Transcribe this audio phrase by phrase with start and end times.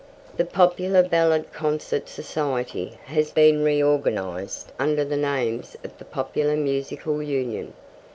[0.35, 7.21] The Popular Ballad Concert Society has been reorganised under the name of the Popular Musical
[7.21, 7.73] Union.